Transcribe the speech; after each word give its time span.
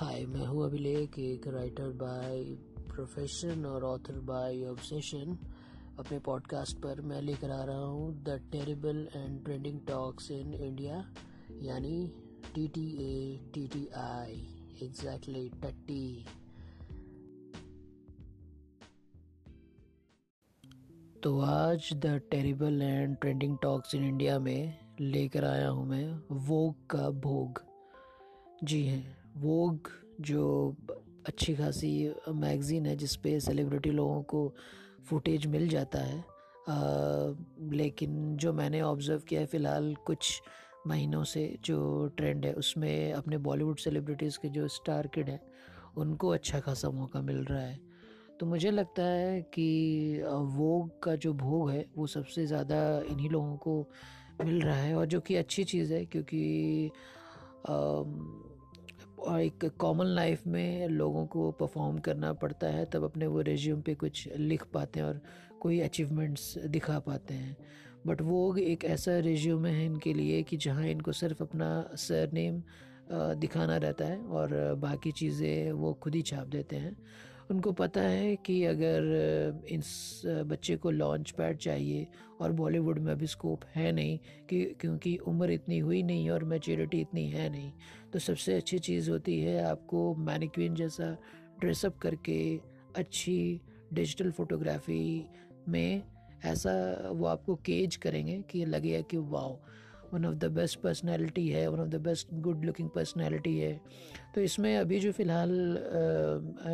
हाय 0.00 0.26
मैं 0.26 0.46
हूँ 0.46 0.64
अभिलेख, 0.64 1.18
एक 1.18 1.46
राइटर 1.48 1.88
बाय 1.92 2.44
प्रोफेशन 2.88 3.64
और 3.66 3.84
ऑथर 3.84 4.20
बाय 4.20 4.64
ऑब्सेशन 4.64 5.38
अपने 5.98 6.18
पॉडकास्ट 6.18 6.78
पर 6.78 7.00
मैं 7.00 7.22
लेकर 7.22 7.50
आ 7.50 7.64
रहा 7.64 7.84
हूँ 7.84 8.22
the 8.22 8.48
terrible 8.52 9.08
and 9.16 9.44
trending 9.44 9.80
talks 9.88 10.30
in 10.30 10.54
India 10.54 11.14
यानी 11.62 12.12
T 12.54 12.68
T 12.68 12.86
A 13.00 13.40
T 13.54 13.66
T 13.66 13.86
I 13.96 14.48
exactly 14.82 15.48
टट्टी 15.48 16.26
तो 21.22 21.40
आज 21.40 21.92
the 21.92 22.20
terrible 22.30 22.82
and 22.82 23.16
trending 23.16 23.58
talks 23.62 23.94
in 23.94 24.04
India 24.04 24.38
में 24.38 24.78
लेकर 25.00 25.44
आया 25.44 25.68
हूँ 25.68 25.86
मैं 25.86 26.20
वोग 26.32 26.86
का 26.90 27.10
भोग। 27.10 27.62
जी 28.64 28.84
हैं। 28.84 29.19
वोग 29.36 29.90
जो 30.20 30.76
अच्छी 31.26 31.54
खासी 31.54 31.92
मैगज़ीन 32.30 32.86
है 32.86 32.96
जिस 32.96 33.16
पे 33.16 33.38
सेलिब्रिटी 33.40 33.90
लोगों 33.90 34.22
को 34.22 34.52
फुटेज 35.04 35.46
मिल 35.46 35.68
जाता 35.68 35.98
है। 35.98 36.18
आ, 36.68 36.74
लेकिन 37.72 38.36
जो 38.36 38.52
मैंने 38.52 38.80
ऑब्ज़र्व 38.82 39.20
किया 39.28 39.40
है 39.40 39.46
फ़िलहाल 39.46 39.94
कुछ 40.06 40.40
महीनों 40.86 41.22
से 41.24 41.58
जो 41.64 42.06
ट्रेंड 42.16 42.46
है 42.46 42.52
उसमें 42.54 43.12
अपने 43.12 43.38
बॉलीवुड 43.38 43.78
सेलिब्रिटीज़ 43.78 44.38
के 44.38 44.48
जो 44.48 44.68
स्टार 44.68 45.06
किड 45.06 45.28
हैं 45.28 45.40
उनको 45.96 46.28
अच्छा 46.28 46.60
खासा 46.60 46.90
मौका 46.90 47.20
मिल 47.20 47.44
रहा 47.44 47.62
है। 47.62 47.78
तो 48.40 48.46
मुझे 48.46 48.70
लगता 48.70 49.02
है 49.02 49.40
कि 49.54 50.22
वोग 50.26 50.90
का 51.02 51.14
जो 51.16 51.32
भोग 51.34 51.70
है 51.70 51.84
वो 51.96 52.06
सबसे 52.06 52.46
ज़्यादा 52.46 52.78
इन्हीं 53.10 53.30
लोगों 53.30 53.56
को 53.56 53.86
मिल 54.44 54.60
रहा 54.60 54.76
है। 54.76 54.94
और 54.94 55.06
जो 55.06 55.20
कि 55.20 55.36
अच्छी 55.36 55.64
चीज़ 55.64 55.92
है 55.94 56.04
क्योंकि 56.04 56.90
और 57.68 58.49
एक 59.20 59.64
कॉमन 59.78 60.06
लाइफ 60.06 60.46
में 60.46 60.88
लोगों 60.88 61.24
को 61.26 61.50
परफॉर्म 61.52 61.98
करना 61.98 62.32
पड़ता 62.32 62.66
है, 62.66 62.84
तब 62.84 63.04
अपने 63.04 63.26
वो 63.26 63.40
रेज्यूम 63.40 63.80
पे 63.80 63.94
कुछ 63.94 64.28
लिख 64.36 64.64
पाते 64.74 65.00
हैं 65.00 65.06
और 65.06 65.20
कोई 65.60 65.80
अचीवमेंट्स 65.80 66.54
दिखा 66.66 66.98
पाते 66.98 67.34
हैं। 67.34 67.56
बट 68.06 68.20
वो 68.22 68.56
एक 68.56 68.84
ऐसा 68.84 69.18
रेज्यूम 69.18 69.66
है 69.66 69.84
इनके 69.86 70.12
लिए 70.14 70.42
कि 70.42 70.56
जहाँ 70.56 70.86
इनको 70.86 71.12
सिर्फ़ 71.12 71.42
अपना 71.42 71.68
सर 71.94 72.30
नेम 72.32 72.62
दिखाना 73.40 73.76
रहता 73.76 74.04
है 74.04 74.18
और 74.18 74.74
बाकी 74.78 75.12
चीज़ें 75.12 75.72
वो 75.72 75.92
खुद 75.94 76.14
ही 76.14 76.22
छाप 76.22 76.46
देते 76.46 76.76
हैं। 76.76 76.96
उनको 77.50 77.72
पता 77.72 78.00
है 78.00 78.34
कि 78.36 78.64
अगर 78.64 79.64
इस 79.70 80.22
बच्चे 80.26 80.76
को 80.76 80.90
लॉन्च 80.90 81.30
पैड 81.30 81.56
चाहिए 81.56 82.06
और 82.40 82.52
बॉलीवुड 82.52 82.98
में 82.98 83.12
अभी 83.12 83.26
स्कोप 83.26 83.64
है 83.74 83.90
नहीं 83.92 84.18
कि, 84.50 84.64
क्योंकि 84.80 85.16
उम्र 85.16 85.50
इतनी 85.50 85.78
हुई 85.78 86.02
नहीं 86.02 86.30
और 86.30 86.44
मेचोरिटी 86.44 87.00
इतनी 87.00 87.26
है 87.30 87.48
नहीं 87.48 87.72
तो 88.12 88.18
सबसे 88.18 88.54
अच्छी 88.54 88.78
चीज़ 88.78 89.10
होती 89.10 89.38
है 89.40 89.62
आपको 89.64 90.14
मैनिक्विन 90.14 90.74
जैसा 90.74 91.16
ड्रेसअप 91.60 91.98
करके 91.98 92.40
अच्छी 92.96 93.60
डिजिटल 93.92 94.30
फोटोग्राफी 94.30 95.26
में 95.68 96.02
ऐसा 96.44 96.72
वो 97.10 97.26
आपको 97.26 97.54
केज 97.54 97.96
करेंगे 97.96 98.40
कि 98.50 98.64
लगेगा 98.64 99.00
कि 99.00 99.16
wow 99.16 99.58
one 100.14 100.24
of 100.26 100.34
the 100.34 100.44
best 100.52 100.78
personality 100.80 101.48
है 101.48 101.66
one 101.68 101.80
of 101.80 101.88
the 101.88 102.00
best 102.02 102.34
good 102.42 102.64
looking 102.64 102.88
personality 102.90 103.56
है। 103.58 103.80
तो 104.34 104.40
इसमें 104.40 104.76
अभी 104.76 104.98
जो 105.00 105.12
फ़िलहाल 105.12 105.50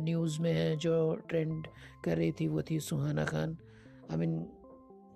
न्यूज़ 0.00 0.40
में 0.40 0.52
है, 0.52 0.76
जो 0.76 1.14
ट्रेंड 1.28 1.66
कर 2.04 2.16
रही 2.16 2.32
थी, 2.32 2.48
वो 2.48 2.62
थी 2.62 2.80
Suhana 2.80 3.24
Khan. 3.24 3.56
I 4.10 4.16
mean 4.16 4.44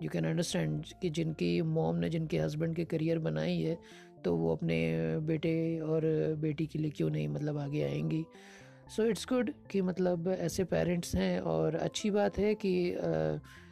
you 0.02 0.10
can 0.10 0.24
understand 0.24 0.84
कि 1.02 1.10
जिनकी 1.10 1.60
मॉम 1.62 1.96
ने 1.96 2.08
जिनके 2.08 2.38
हस्बैंड 2.38 2.74
के 2.76 2.84
करियर 2.84 3.18
बनाई 3.18 3.60
है 3.60 3.78
तो 4.24 4.34
वो 4.36 4.52
अपने 4.54 4.76
बेटे 5.26 5.56
और 5.80 6.02
बेटी 6.40 6.66
के 6.66 6.78
लिए 6.78 6.90
क्यों 6.90 7.10
नहीं 7.10 7.28
मतलब 7.28 7.58
आगे 7.58 7.82
आएँगी। 7.82 8.24
सो 8.96 9.04
इट्स 9.04 9.26
गुड 9.28 9.50
कि 9.70 9.80
मतलब 9.82 10.28
ऐसे 10.30 10.64
पेरेंट्स 10.64 11.14
हैं 11.16 11.40
और 11.42 11.74
अच्छी 11.76 12.10
बात 12.10 12.38
है 12.38 12.54
कि 12.54 12.72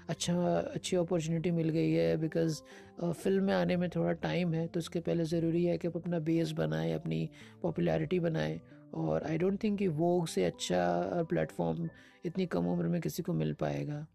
अच्छा 0.09 0.35
अच्छी 0.75 0.97
अपॉर्चुनिटी 0.97 1.51
मिल 1.51 1.69
गई 1.69 1.91
है 1.93 2.17
बिकॉज़ 2.17 2.61
फ़िल्म 3.03 3.45
में 3.45 3.55
आने 3.55 3.77
में 3.77 3.89
थोड़ा 3.91 4.13
टाइम 4.13 4.53
है 4.55 4.67
तो 4.67 4.79
उसके 4.81 5.01
पहले 5.01 5.25
ज़रूरी 5.25 5.65
है 5.65 5.77
कि 5.79 5.89
आप 5.89 5.97
अपना 5.97 6.19
बेस 6.19 6.51
बनाएँ, 6.53 6.93
अपनी 6.93 7.29
पॉपुलैरिटी 7.63 8.19
बनाएँ, 8.21 8.61
और 8.95 9.25
आई 9.27 9.39
डोंट 9.39 9.63
थिंक 9.63 9.79
कि 9.79 9.89
वोग 9.89 10.27
से 10.29 10.45
अच्छा 10.45 11.23
प्लेटफॉर्म 11.31 11.89
इतनी 12.27 12.47
कम 12.47 12.67
उम्र 12.67 12.89
में 12.89 13.01
किसी 13.01 13.23
को 13.23 13.33
मिल 13.33 13.53
पाएगा। 13.55 14.07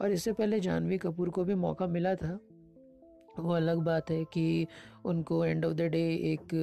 और 0.00 0.12
इससे 0.12 0.32
पहले 0.32 0.60
जानवी 0.60 0.98
कपूर 0.98 1.30
को 1.30 1.44
भी 1.44 1.54
मौका 1.54 1.86
मिला 1.86 2.14
था। 2.14 2.38
वो 3.38 3.52
अलग 3.52 3.78
बात 3.84 4.10
है 4.10 4.24
कि 4.24 4.66
उनको 5.04 5.44
एंड 5.44 5.64
ऑफ़ 5.64 5.74
द 5.74 5.82
डे 5.92 6.02
एक 6.32 6.54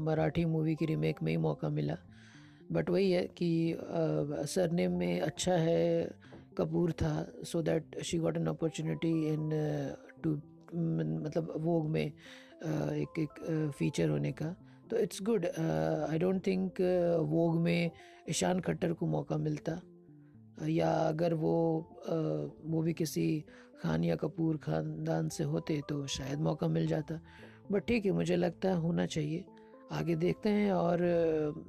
मराठी 0.00 0.44
मूवी 0.44 0.74
की 0.74 0.86
रीमेक 0.86 1.22
में 1.22 1.30
ही 1.32 1.36
मौका 1.38 1.68
मिला। 1.68 1.96
बट 2.72 2.90
वही 2.90 3.10
है 3.10 3.22
कि 3.38 3.76
सरनेम 3.80 4.92
में 4.92 5.20
अच्छा 5.20 5.52
है 5.52 6.08
कपूर 6.58 6.92
था 7.02 7.14
so 7.44 7.62
that 7.62 8.00
she 8.04 8.18
got 8.18 8.36
an 8.36 8.46
opportunity 8.46 9.12
into 10.22 10.34
मतलब 10.74 11.52
वोग 11.64 11.88
में 11.90 12.12
uh, 12.12 12.92
एक 12.92 13.18
एक 13.18 13.72
फीचर 13.78 14.04
uh, 14.04 14.10
होने 14.10 14.32
का। 14.32 14.54
तो 14.90 14.96
it's 14.98 15.22
good 15.22 15.46
I 15.46 16.18
don't 16.18 16.46
think 16.46 16.80
Vogue 17.30 17.56
में 17.60 17.90
ईशान 18.30 18.60
खट्टर 18.60 18.92
को 18.92 19.06
मौका 19.06 19.36
मिलता। 19.38 19.80
या 20.68 20.90
अगर 21.08 21.34
वो 21.34 21.54
uh, 22.04 22.70
वो 22.72 22.82
भी 22.82 22.92
किसी 22.94 23.44
खान 23.82 24.04
या 24.04 24.16
कपूर 24.16 24.56
ख़ानदान 24.56 25.28
से 25.28 25.44
होते 25.44 25.80
तो 25.88 26.06
शायद 26.08 26.40
मौका 26.40 26.68
मिल 26.68 26.86
जाता। 26.86 27.20
बट 27.72 27.86
ठीक 27.88 28.06
है 28.06 28.12
मुझे 28.12 28.36
लगता 28.36 28.68
है 28.68 28.76
होना 28.80 29.06
चाहिए। 29.06 29.44
आगे 29.92 30.14
देखते 30.16 30.50
हैं 30.50 30.72
और 30.72 31.02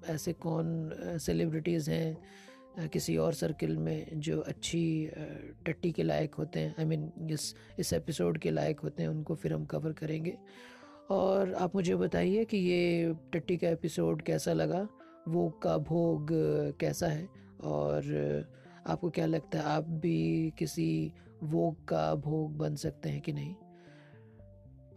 ऐसे 0.09 0.33
कौन 0.33 1.17
सेलिब्रिटीज़ 1.21 1.89
हैं 1.91 2.17
किसी 2.79 3.17
और 3.17 3.33
सर्किल 3.33 3.77
में 3.77 4.19
जो 4.19 4.39
अच्छी 4.39 5.09
टट्टी 5.65 5.91
के 5.91 6.03
लायक 6.03 6.35
होते 6.35 6.59
हैं 6.59 6.75
आई 6.79 6.85
मीन 6.85 7.11
इस 7.31 7.55
इस 7.79 7.93
एपिसोड 7.93 8.37
के 8.37 8.51
लायक 8.51 8.79
होते 8.79 9.03
हैं, 9.03 9.09
उनको 9.09 9.35
फिर 9.35 9.53
हम 9.53 9.65
कवर 9.65 9.91
करेंगे। 9.91 10.37
और 11.09 11.53
आप 11.53 11.75
मुझे 11.75 11.95
बताइए 11.95 12.45
कि 12.45 12.57
ये 12.57 13.13
टट्टी 13.33 13.57
का 13.57 13.69
एपिसोड 13.69 14.21
कैसा 14.21 14.53
लगा? 14.53 14.87
वो 15.27 15.49
का 15.49 15.77
भोग 15.77 16.27
कैसा 16.79 17.07
है? 17.07 17.27
और 17.63 18.03
आपको 18.87 19.09
क्या 19.09 19.25
लगता 19.25 19.59
है, 19.59 19.65
आप 19.65 19.83
भी 19.83 20.53
किसी 20.57 21.11
वोग 21.43 21.85
का 21.85 22.13
भोग 22.15 22.57
बन 22.57 22.75
सकते 22.75 23.09
हैं 23.09 23.21
कि 23.21 23.33
नहीं? 23.33 23.55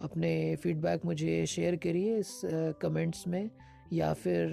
अपने 0.03 0.57
फीडबैक 0.57 1.05
मुझे 1.05 1.47
शेयर 1.47 1.77
करिए 1.77 2.17
इस 2.19 2.41
कमेंट्स 2.81 3.27
में। 3.29 3.51
या 3.93 4.13
फिर 4.13 4.49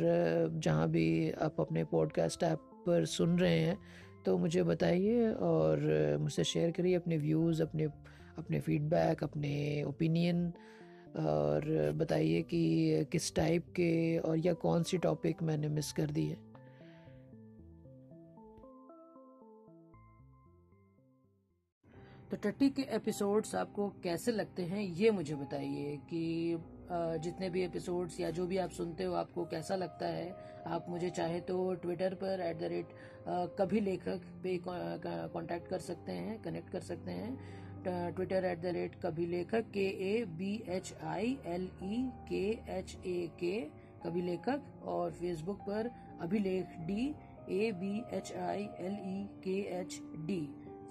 जहाँ 0.54 0.90
भी 0.90 1.32
आप 1.32 1.62
अपने 1.62 1.84
पॉडकास्ट 1.84 2.44
ऐप 2.44 2.60
पर 2.60 3.06
सुन 3.06 3.40
रहे 3.40 3.60
हैं 3.60 3.80
तो 4.26 4.38
मुझे 4.38 4.64
बताइए 4.64 5.32
और 5.32 5.80
मुझसे 6.20 6.44
शेयर 6.44 6.72
करिए 6.72 6.96
अपने 6.96 7.18
व्यूज़ 7.18 7.62
अपने 7.64 7.84
अपने 8.38 8.60
फीडबैक 8.60 9.24
अपने 9.24 9.84
ओपिनियन 9.84 10.54
और 11.20 11.92
बताइए 11.96 12.42
कि 12.42 13.06
किस 13.12 13.36
टाइप 13.36 13.68
के 13.68 14.18
और 14.18 14.38
या 14.38 14.54
कौन 14.54 14.84
सी 14.84 14.98
टॉपिक 14.98 15.44
मैंने 15.44 15.68
मिस 15.68 15.92
कर 15.92 16.12
दी 16.12 16.26
है। 16.28 16.48
तो 22.32 22.38
टट्टी 22.38 22.70
के 22.70 22.82
एपिसोड्स 22.82 23.56
आपको 23.56 23.90
कैसे 23.90 24.32
लगते 24.32 24.64
हैं, 24.64 24.82
ये 24.82 25.12
मुझे 25.12 25.36
बताइए 25.36 25.98
कि 25.98 26.58
जितने 26.92 27.50
भी 27.50 27.64
एपिसोड्स 27.64 28.20
या 28.20 28.30
जो 28.32 28.46
भी 28.48 28.58
आप 28.58 28.70
सुनते 28.72 29.04
हो, 29.04 29.14
आपको 29.14 29.46
कैसा 29.46 29.76
लगता 29.76 30.08
है, 30.08 30.36
आप 30.68 30.86
मुझे 30.90 31.10
चाहे 31.10 31.40
तो 31.42 31.74
ट्विटर 31.74 32.14
पर 32.14 32.42
एट 32.42 32.60
द 32.60 32.70
रेट 32.72 32.90
कभी 33.60 33.80
लेखक 33.80 34.22
पे 34.44 34.58
कांटेक्ट 34.68 35.68
कर 35.70 35.80
सकते 35.80 36.12
हैं 36.12 36.42
कनेक्ट 36.44 36.70
कर 36.70 36.82
सकते 36.82 37.12
हैं। 37.12 38.14
ट्विटर 38.16 38.46
एट 38.46 38.62
द 38.62 38.66
रेट 38.76 38.96
कभी 39.04 39.26
लेखक 39.26 39.70
के 39.74 39.86
A 40.10 40.24
B 40.38 40.54
H 40.70 40.94
I 41.06 41.38
L 41.48 41.70
E 41.84 42.04
K 42.30 42.46
H 42.78 42.96
A 43.06 43.30
के 43.40 43.60
कभी 44.04 44.22
लेखक, 44.22 44.62
और 44.84 45.12
फेसबुक 45.12 45.60
पर 45.62 45.92
Abhilekh 46.22 46.78
D 46.88 47.14
A 47.50 47.72
B 47.72 47.98
H 48.18 48.34
I 48.38 48.68
L 48.80 48.98
E 49.08 49.28
K 49.44 49.60
H 49.80 50.00
D 50.28 50.42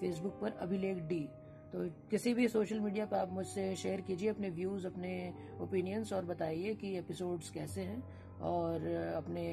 Facebook 0.01 0.39
पर 0.41 0.59
अभिलेख 0.61 0.99
डी 1.09 1.27
तो 1.73 1.89
किसी 2.11 2.35
भी 2.35 2.49
सोशल 2.49 2.81
मीडिया 2.81 3.07
पर 3.07 3.17
आप 3.17 3.33
मुझसे 3.33 3.75
शेयर 3.77 4.01
कीजिए 4.01 4.29
अपने 4.29 4.51
व्यूज़ 4.51 4.87
अपने 4.87 5.35
ओपिनियंस 5.61 6.13
और 6.13 6.25
बताइए 6.25 6.75
कि 6.75 6.97
एपिसोड्स 6.99 7.51
कैसे 7.51 7.81
हैं 7.81 8.03
और 8.41 8.87
अपने 9.17 9.45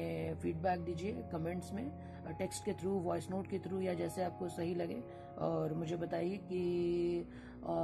फीडबैक 0.42 0.80
दीजिए 0.80 1.22
कमेंट्स 1.32 1.72
में 1.72 1.90
टेक्स्ट 2.38 2.64
के 2.64 2.72
थ्रू 2.72 2.90
वॉइस 2.90 3.30
नोट 3.30 3.46
के 3.46 3.58
थ्रू 3.58 3.80
या 3.80 3.94
जैसे 3.94 4.22
आपको 4.22 4.48
सही 4.48 4.74
लगे 4.74 5.02
और 5.38 5.74
मुझे 5.74 5.96
बताइए 5.96 6.36
कि 6.36 7.26
आ, 7.66 7.74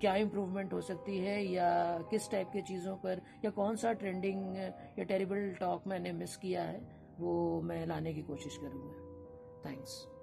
क्या 0.00 0.14
इम्प्रूवमेंट 0.16 0.72
हो 0.72 0.80
सकती 0.80 1.18
है 1.18 1.42
या 1.44 1.98
किस 2.10 2.30
टाइप 2.30 2.50
की 2.52 2.62
चीज़ों 2.62 2.96
पर 2.96 3.20
या 3.44 3.50
कौन 3.50 3.76
सा 3.76 3.92
ट्रेंडिंग 3.92 4.56
या 4.98 5.04
टेरिबल 5.04 5.54
टॉक 5.60 5.86
मैंने 5.86 6.12
मिस 6.12 6.36
किया 6.36 6.62
है 6.62 6.80
वो 7.20 7.60
मैं 7.62 7.86
लाने 7.86 8.14
की 8.14 8.22
कोशिश 8.22 8.56
करूँगा। 8.56 9.70
थैंक्स 9.70 10.13